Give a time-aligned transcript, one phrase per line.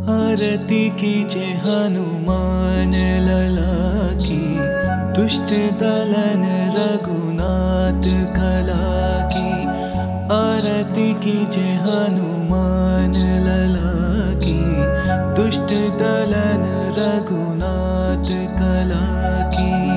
[0.00, 4.58] आरती की कीजे हनुमान लला की,
[5.20, 6.44] दुष्ट दलन
[6.76, 8.02] रघुनाथ
[8.36, 9.66] कला की।
[10.32, 13.90] आरती की कीजे हनुमान लला
[14.38, 14.60] की,
[15.42, 15.68] दुष्ट
[15.98, 16.64] दलन
[16.98, 19.06] रघुनाथ कला
[19.54, 19.90] की।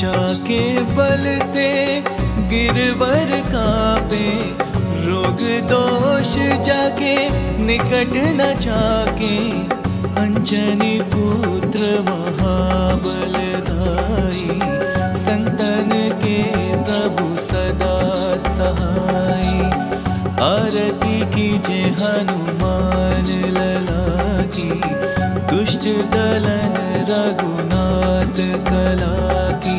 [0.00, 2.00] जाके बल से
[2.38, 4.67] गिरवर कापे
[5.08, 5.40] रोग
[5.70, 6.34] दोष
[6.66, 7.14] जाके
[7.66, 9.36] निकट न जाके
[10.22, 13.36] अंजनी पुत्र महाबल
[13.68, 14.58] धाई,
[15.24, 15.90] संतन
[16.24, 16.38] के
[16.88, 17.96] प्रभु सदा
[18.48, 19.48] सहाय
[20.48, 24.70] आरती की कीजे हनुमान लला की
[25.52, 26.76] दुष्ट दलन
[27.10, 29.16] रघुनाथ कला
[29.66, 29.78] की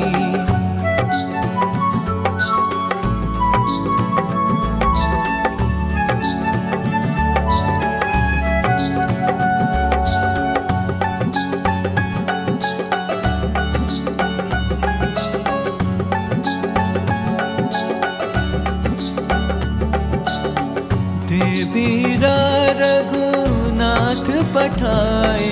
[21.80, 22.38] देवीरा
[22.77, 25.52] रघुनाथ पठाए,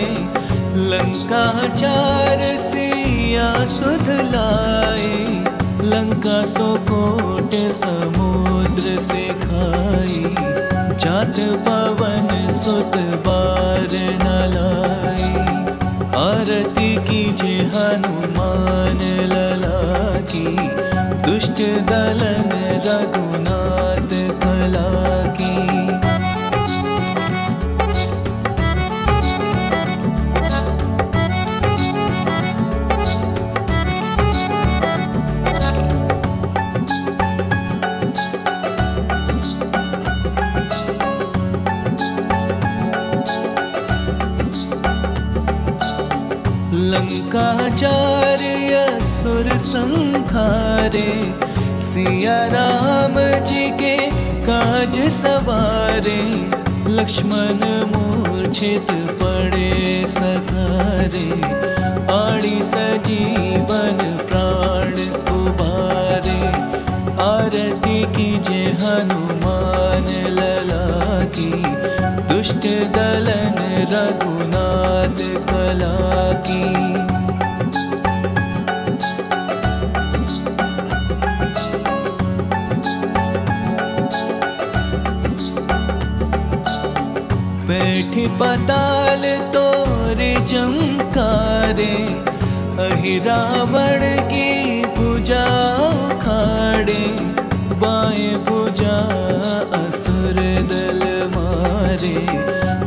[0.92, 1.44] लंका
[1.76, 5.14] चार सिया सुध लाए,
[5.92, 10.24] लंका सो कोट समुद्र से खाई
[11.04, 15.32] जात पवन सुत बार न लाई
[16.26, 19.00] आरती कीजे हनुमान
[19.34, 19.80] लला
[20.32, 20.46] की
[21.30, 21.62] दुष्ट
[21.92, 22.52] दलन
[22.88, 24.88] रघुनाथ कला
[46.98, 51.34] लंकाचार्य सुर संहारे।
[51.78, 53.98] सिया राम जी के
[54.48, 56.22] काज सवारे।
[56.92, 57.60] लक्ष्मण
[57.92, 61.30] मूर्छित पड़े सधारे।
[62.14, 63.98] आड़ी सजीवन
[64.28, 64.37] प्राण
[72.48, 72.66] दुष्ट
[72.96, 73.58] दलन
[73.92, 75.96] रघुनाथ कला
[76.46, 76.64] की।
[87.68, 89.26] बैठी पताल
[89.56, 91.94] तोरे जमकारे
[92.88, 94.07] अहिरावण
[102.08, 102.28] मारे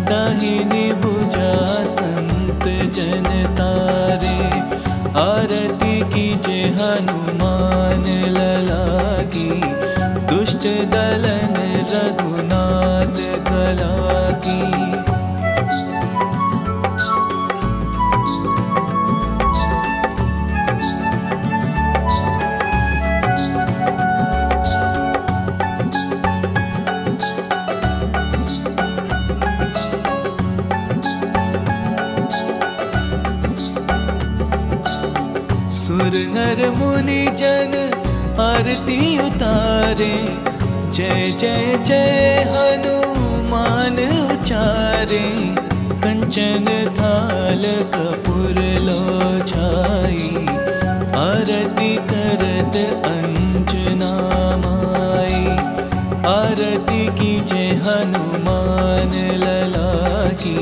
[0.05, 2.65] दाहिने बुझा संत
[2.95, 4.49] जन तारे।
[5.21, 9.61] आरती कीजे हनुमान ललागी।
[10.35, 11.60] दुष्ट दलन
[36.01, 37.73] सुर नर मुनि जन
[38.43, 40.13] आरती उतारे।
[40.97, 45.21] जय जय जय हनुमान उचारे।
[46.05, 47.67] कंचन थाल
[47.97, 48.99] कपूर लो
[53.11, 54.11] अंजना
[54.65, 55.45] माई
[56.33, 59.93] आरती की जय हनुमान लला
[60.45, 60.57] की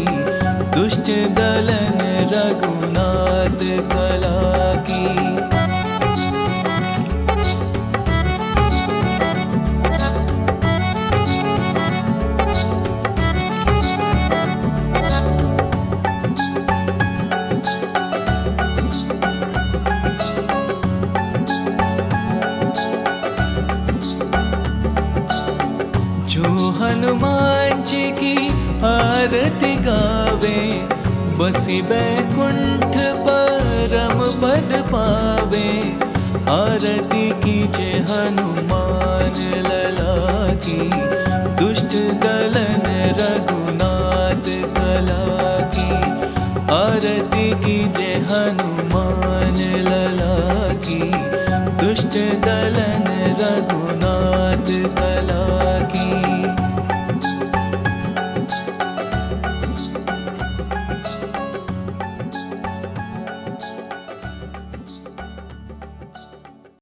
[0.77, 3.63] दुष्ट दलन रघुनाथ
[27.89, 28.49] जी की
[28.85, 30.59] आरती गावे,
[31.39, 32.97] बसी बैकुंठ
[33.27, 35.69] परम पद पावे।
[36.51, 40.17] आरती की जय हनुमान लला
[40.67, 40.79] की,
[41.55, 42.87] दुष्ट दलन
[43.21, 44.47] रघुनाथ
[44.77, 45.25] कला
[45.77, 45.89] की।
[46.75, 49.57] आरती की जय हनुमान
[49.89, 50.37] लला
[50.89, 51.01] की,
[51.85, 53.09] दुष्ट दलन
[53.41, 54.08] रघुनाथ